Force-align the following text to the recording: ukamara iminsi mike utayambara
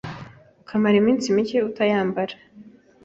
ukamara 0.61 0.95
iminsi 1.01 1.33
mike 1.35 1.57
utayambara 1.69 2.35